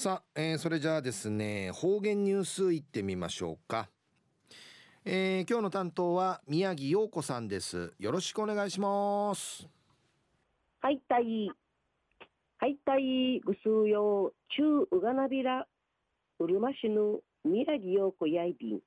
[0.00, 3.90] さあ、えー、それじゃあですね方言ニュースいってみましょうか、
[5.04, 7.92] えー、今日の担当は宮城陽子さんです。
[7.98, 9.68] よろしくお願いします。
[10.80, 11.50] はいたい
[12.56, 15.66] はいたいぐすうよ中うがなびら
[16.38, 18.80] うるま市の宮城陽子やいびん。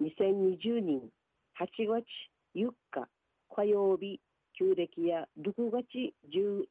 [0.00, 1.00] 2020年
[1.58, 2.04] 8月
[2.54, 3.08] 4日
[3.56, 4.20] 火曜日
[4.56, 6.64] 旧暦や6月15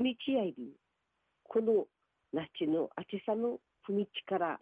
[0.00, 0.68] 日やいびん。
[1.46, 1.84] この
[2.32, 3.58] 那智のあちさの
[3.88, 4.60] 踏み地から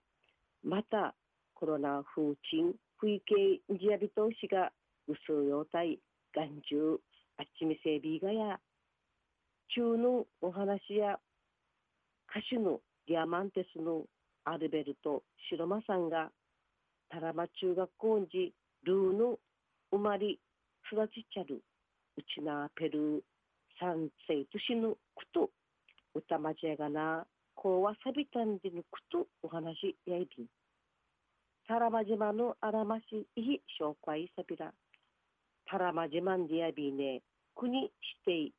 [0.64, 1.14] また
[1.54, 4.72] コロナ風鎮不意形ジアビトシが
[5.06, 5.18] 薄
[5.48, 5.98] 用体
[6.34, 6.98] 眼中
[7.38, 8.58] あっちみせびがや
[9.74, 11.18] 中のお話や
[12.30, 14.04] 歌手のディアマンテスの
[14.44, 16.30] アルベルト・白間さんが
[17.10, 18.52] タラマ中学校に
[18.84, 19.38] ルーの
[19.90, 20.38] 生まれ
[20.92, 21.62] 育ちちゃる
[22.16, 23.20] うちなペルー
[23.80, 24.96] 三世都市のく
[25.32, 25.50] と
[26.14, 27.26] 歌まじやがな
[27.60, 30.46] こうはさびたんでぬくとお話やいびん。
[31.66, 34.72] タラマ島のあらましいひ紹介さびら。
[35.66, 37.20] タラマ島んでやびね、
[37.56, 37.90] 国
[38.26, 38.54] 指定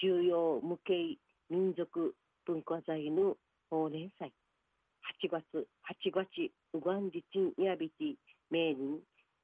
[0.00, 1.18] 重要無形
[1.50, 2.14] 民族
[2.46, 3.34] 文化財の
[3.68, 4.32] 法年祭。
[5.24, 5.66] 8月、
[6.06, 8.14] 8月、ウガンジチンやびて、
[8.52, 9.00] 名人、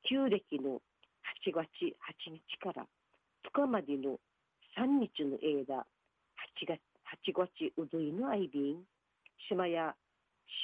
[0.09, 0.78] 旧暦の
[1.42, 2.87] 8月8日から
[3.50, 4.20] 2日までの
[4.78, 5.84] 3日の間、
[6.62, 6.92] 8月、
[7.25, 8.83] ちごちうずいのあいびん、
[9.48, 9.95] しまや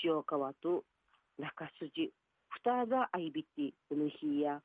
[0.05, 0.83] 塩川と
[1.39, 2.11] 中筋、
[2.49, 4.61] ふたざあいびてうぬひや、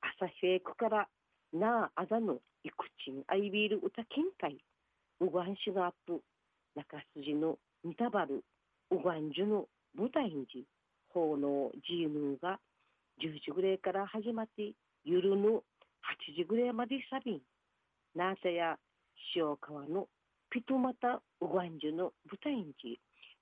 [0.00, 1.08] 朝へくから
[1.52, 4.58] なああざのいくちんあいびるうたけんかい、
[5.20, 6.20] うがんしのあっぷ、
[6.74, 8.42] 中筋のみたばる、
[8.90, 9.66] うがんじゅの
[9.96, 10.64] 舞台んじ、
[11.10, 12.58] ほうのじ由ぬが
[13.22, 14.72] 10時ぐらいから始まって、
[15.04, 15.62] ゆるぬ8
[16.36, 17.40] 時ぐらいまでさびん、
[18.16, 18.76] なあさや
[19.36, 20.08] 塩川の
[20.50, 22.72] ピトマタウガンジュの舞台に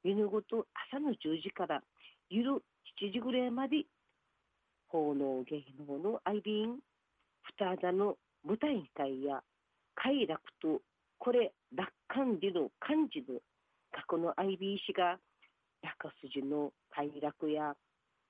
[0.03, 1.81] 犬ごと朝の10時から
[2.29, 3.85] 夜7時ぐらいまで
[4.89, 6.79] 奉納芸能の愛便
[7.59, 9.41] 二田の舞台会や
[9.95, 10.81] 快楽と
[11.19, 13.41] これ楽観での漢字の
[13.93, 15.19] 過去の愛便師が
[15.83, 17.75] 中筋の快楽や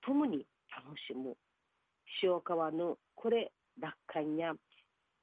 [0.04, 1.34] 共に楽しむ。
[2.22, 4.52] 塩川のこれ楽観や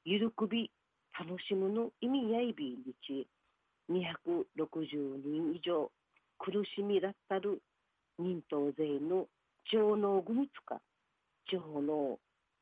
[0.05, 0.71] ゆるくび
[1.17, 3.27] 楽しむの意味やいびにち
[3.89, 5.89] 260人以上
[6.39, 7.61] 苦しみだったる
[8.19, 9.27] 忍党勢の
[9.71, 10.81] 上納組つか
[11.51, 12.19] 上納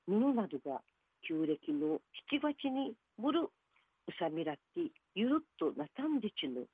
[0.08, 0.82] 布などが
[1.28, 2.00] 旧暦の
[2.32, 3.50] 7月にむるう
[4.20, 6.66] さみらってゆるっとなたんでちぬ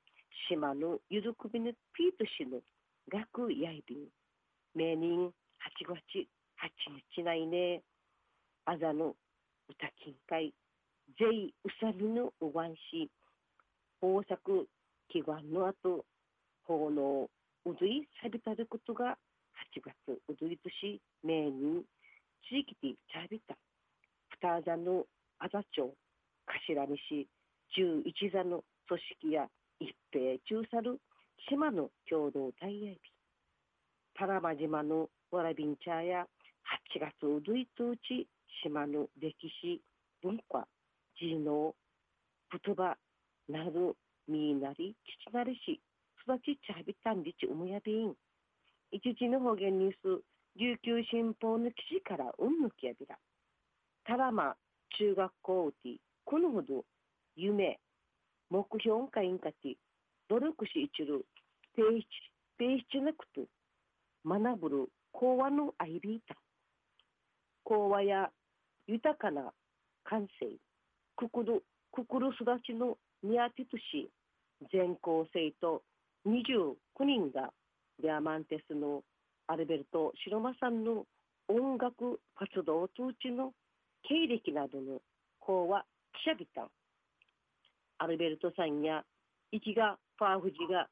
[0.48, 2.60] 島のゆるくびのピート氏の
[3.10, 3.98] 学やいびん。
[4.74, 5.32] 名人8
[5.88, 5.98] 月
[6.60, 6.68] 8
[7.16, 7.82] 日内ね
[8.64, 9.14] あざの
[9.68, 10.54] 歌金会
[11.18, 12.74] ぜいうさみのおわん。
[12.74, 13.10] し
[14.00, 14.68] 豊作
[15.08, 16.04] 祈願の後
[16.64, 17.28] 奉納
[17.64, 19.18] うずいさびたることが
[19.74, 21.82] 8月うずい年名人
[22.48, 23.56] 地域でちゃびた。
[24.40, 25.04] 二座の
[25.40, 25.92] あざ町
[26.46, 27.26] 頭西
[27.74, 29.48] 十一座の組織や
[29.80, 31.00] 一平中さる
[31.48, 33.00] 島の共同体やび。
[34.14, 36.26] パラマ島のわらびんちゃや
[36.94, 38.28] 8月うずいとうち
[38.62, 39.80] 島の歴史
[40.22, 40.66] 文化
[41.18, 41.74] 人能
[42.50, 42.96] 言葉
[43.48, 43.96] など
[44.28, 44.94] みなり
[45.26, 45.80] 父なりし
[46.28, 48.14] 育ちちゃびたんりちうむやびん。
[48.90, 50.22] 一時の方言ニュース、
[50.56, 53.16] 琉球新報の記事からうんぬきやびら。
[54.04, 54.54] たらま
[54.98, 56.84] 中学校うて、このほど
[57.36, 57.78] 夢、
[58.50, 59.76] 目標会員かて、
[60.28, 61.24] 努力しいちる、
[61.74, 62.06] ページ、
[62.58, 63.46] ページなくと、
[64.26, 66.36] 学ぶる講話の愛びいた。
[67.64, 68.30] 講話や
[68.86, 69.52] 豊かな
[70.04, 70.56] 感性、
[71.16, 74.10] くくる、くくる育ちのニアティトし、
[74.72, 75.82] 全校生と
[76.26, 77.50] 29人が
[78.02, 79.02] デアマンテスの
[79.46, 81.04] アルベルト・白間さんの
[81.48, 83.52] 音楽活動通知の
[84.02, 85.00] 経歴などの
[85.40, 85.84] 法は
[86.24, 86.68] 記者ビタン。
[87.98, 89.02] アルベルトさんや
[89.50, 90.88] イキガ・ファーフジが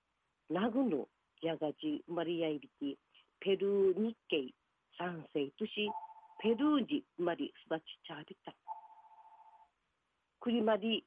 [0.50, 1.06] ナグの
[1.42, 2.94] ヤガジ・マリアイビティ
[3.40, 4.52] ペルー日系
[4.98, 5.90] 三世都市
[6.42, 8.54] ペルージマリ育ちチャービタン。
[10.40, 11.04] クリマリ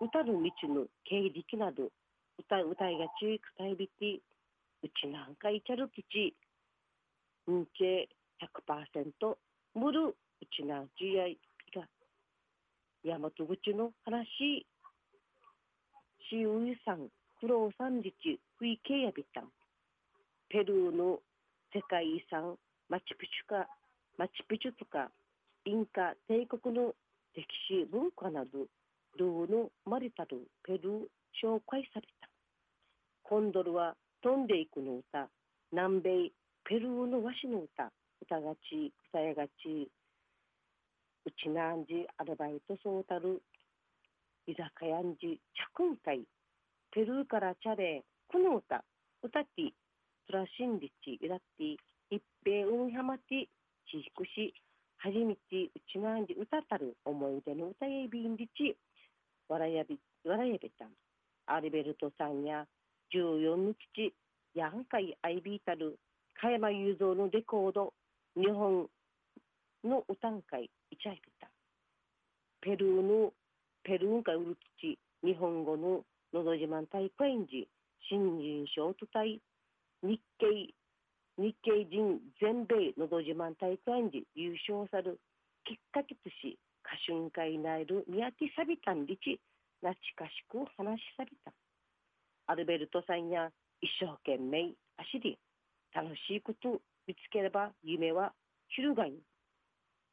[0.00, 1.88] 歌る道の経歴など
[2.38, 4.20] 歌歌いがちくたいびて
[4.82, 6.34] うちなんかいちゃるきち
[7.50, 8.08] んけ
[8.42, 9.36] 100%
[9.74, 10.14] むるう
[10.54, 11.38] ちなんじやい
[11.74, 11.86] が
[13.04, 14.66] 大和口の話。
[16.28, 17.08] しういさん
[17.40, 19.44] 苦労さんじちふいけやびたん。
[20.48, 21.20] ペルーの
[21.72, 22.56] 世界遺産
[22.88, 23.68] マチュピチュか
[24.18, 25.10] マチュピチュとか
[25.64, 26.94] インカ帝国の
[27.34, 28.66] 歴史文化など。
[29.16, 30.84] ルーのマリタルペルー
[31.42, 32.28] 紹介された。
[33.22, 35.28] コンドルは飛んでいくの歌。
[35.72, 36.10] 南米
[36.64, 37.90] ペルーの和紙の歌。
[38.22, 39.90] 歌がち歌やがち。
[41.24, 43.42] うちなんじアルバイトそうたる
[44.46, 45.40] 居酒屋んじ
[45.74, 46.20] 着ん会。
[46.92, 48.84] ペルーからチャレこの歌。
[49.22, 49.72] 歌って
[50.28, 51.76] トラシンリチイラッティ
[52.10, 53.48] 一平うんはまて
[53.90, 54.54] ちひくし
[54.98, 58.76] はじみちうちなんじ歌たる思い出の歌やびんりち。
[59.48, 60.88] わらやびわらやべたん。
[61.46, 62.66] アルベルトさんや
[63.14, 64.12] 14の父
[64.54, 65.98] ヤンカイアイビータル
[66.40, 67.92] 加山雄三のレコード
[68.36, 68.88] 日本
[69.84, 71.48] の歌ん会いちゃいびた
[72.60, 73.32] ペルーの
[73.84, 76.02] ペルーンかうる土日本語の
[76.34, 77.68] のど自慢大会演じ
[78.10, 79.40] 新人賞と対
[80.02, 80.74] 日系
[81.38, 85.20] 日系人全米のど自慢大会演じ優勝さる
[85.64, 89.40] きっかけとし歌春会なる宮城サビタンリチ
[89.82, 91.52] 懐かしく話しさびた。
[92.46, 93.50] アルベルトさんや
[93.82, 95.36] 一生懸命走り
[95.92, 98.32] 楽しいこと見つければ夢は
[98.68, 99.18] 広がり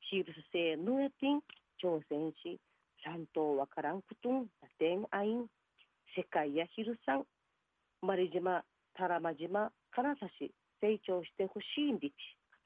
[0.09, 1.41] シーブス製のやてん
[1.77, 2.59] 挑戦し
[3.05, 5.45] 三島わからんことんラテンアイン
[6.17, 7.23] 世界や昼さん
[8.01, 8.63] マリ島
[8.97, 10.09] タラマ島金
[10.41, 12.13] 指成長してほしいんりち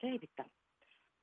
[0.02, 0.46] 語りびた。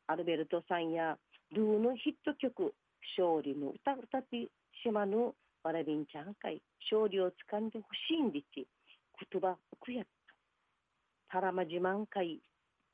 [0.07, 1.17] アルベルトさんや
[1.55, 2.75] ルーのヒット曲
[3.17, 4.47] 勝利の歌歌って
[4.83, 6.61] 島のわらびんちゃん会
[6.91, 8.67] 勝利をつかんでほしいんりち
[9.31, 10.15] 言葉くやった
[11.35, 12.39] タラマ自慢会。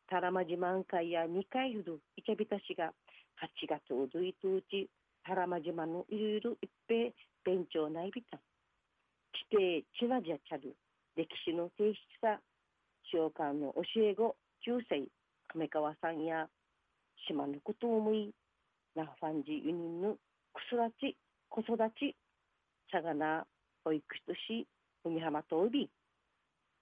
[0.10, 1.94] タラマ自慢会や2回ほど。
[2.16, 2.92] いちゃびたしが
[3.38, 4.90] 8月おどいとうち。
[5.24, 7.14] タラマ島のいろいろいっぺい。
[7.46, 8.38] 勉強ないびた。
[8.38, 10.76] 地底チナジャチャル
[11.16, 12.40] 歴史の性質さ。
[13.12, 14.36] 長官の教え子。
[14.68, 15.08] 9歳。
[15.50, 16.48] 亀川さんや。
[17.28, 18.34] 島のことを思い。
[18.96, 20.16] ナファンジユニンの
[20.54, 21.16] くすらち
[21.50, 22.16] 子育ち
[22.92, 23.46] さがな
[23.84, 24.68] 保育士とし
[25.04, 25.90] 海浜とび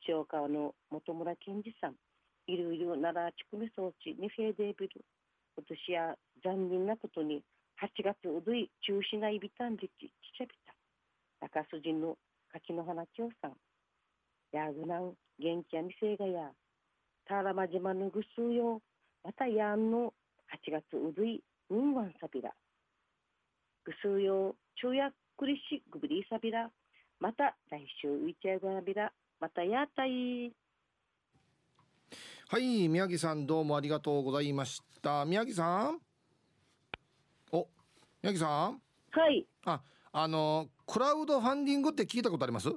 [0.07, 1.95] 長川の本村健二さん。
[2.47, 5.05] いろいろ奈良地区目装置にフェーデービル
[5.55, 7.43] 今年や残念なことに
[7.77, 10.73] 8月うどい中止ないびたんじちちちゃびた。
[11.39, 12.17] 高筋の
[12.51, 13.53] 柿の花京さん。
[14.51, 16.49] やぐなん元気やみせいがや。
[17.25, 18.81] タラマ島のぐすうよ。
[19.23, 20.13] またやんの
[20.67, 22.51] 8月うどいうんわんさびら
[23.85, 26.69] ぐすうよ昼夜くりしぐぶりさびら
[27.19, 30.51] また来週ういちゃいがなびらまたやったい。
[32.49, 35.25] はい宮城さんどうもありがとうございました。
[35.25, 35.99] 宮城さん？
[37.51, 37.67] お
[38.23, 38.81] 宮城さん？
[39.11, 39.45] はい。
[39.65, 39.81] あ
[40.11, 42.69] あのクラウドファンディングって聞いたことあります？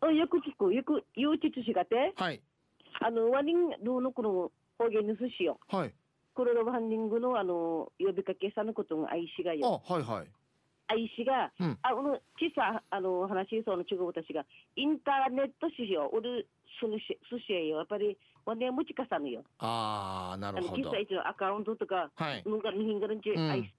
[0.00, 0.74] あよく聞く。
[0.74, 2.12] よく幼稚しがて？
[2.16, 2.42] はい。
[3.00, 5.94] あのワニンローのこの方言の寿司よはい
[6.36, 10.26] クラウドファンディングのあの呼びかけさのことが愛しがあよはいはい。
[10.88, 11.78] 愛しが、うん。
[11.82, 14.44] あこの小さあの話しそうの中国たちが
[14.76, 16.46] インターネット市場おる
[16.78, 17.78] そのし寿司やよ。
[17.78, 19.42] やっぱりワネムチカさのよ。
[19.58, 20.82] ああなるほど。
[20.82, 23.74] 小さいのアカウントとかはい、ぬがぬひんがるんち、うん愛し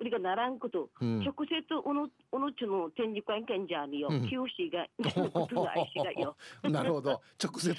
[0.00, 4.28] 売りがならんこと、うん、直接おのおのちの展示会見じゃによ、うん。
[4.28, 4.86] 九州が
[5.32, 6.36] ことが愛しがよ。
[6.62, 7.20] なるほど。
[7.42, 7.74] 直接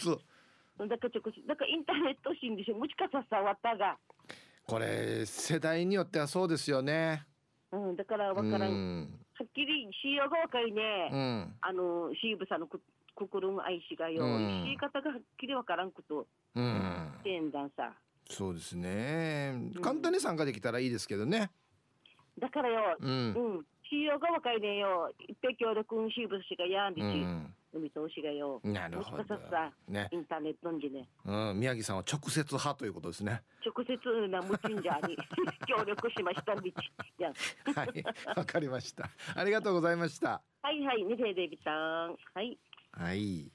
[0.87, 3.97] だから直接だからインターネットしんでしょムチカささわったが。
[4.65, 7.25] これ世代によってはそうですよね。
[7.71, 9.19] うん、だからわからん、うん。
[9.37, 11.55] はっきり仕様が若いね、うん。
[11.61, 12.81] あのシーブさんのく
[13.15, 14.63] 心の愛しがよ、うん。
[14.65, 16.27] 言い方がはっきりわからんこと。
[16.55, 17.13] うん。
[17.23, 17.69] てんだん。
[17.75, 17.93] さ
[18.29, 19.53] そうですね。
[19.75, 19.81] うん。
[19.81, 21.51] 簡単に参加できたらいいですけどね。
[22.39, 23.09] だからようん。
[23.09, 23.13] う
[23.59, 25.09] ん仕様が若いねよ。
[25.27, 27.53] いっぺん協力シーブしがやんでち、うん。
[27.73, 29.23] 海通しがよなるほど。
[29.87, 30.07] ね。
[30.11, 31.07] インターネットんじね。
[31.25, 31.59] うん。
[31.59, 33.41] 宮城さんは直接派ということですね。
[33.65, 35.17] 直接なムチンジャーに
[35.67, 36.75] 協力しましたんでち
[37.17, 37.33] やん
[37.73, 38.03] はい。
[38.37, 39.09] わかりました。
[39.35, 40.41] ありがとうございました。
[40.61, 41.03] はいはい。
[41.03, 42.17] ねデイビさん。
[42.33, 42.57] はい。
[42.91, 43.51] はい。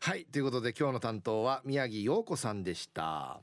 [0.00, 0.24] はい。
[0.26, 3.40] ということで今日の担当は宮城陽子さんでした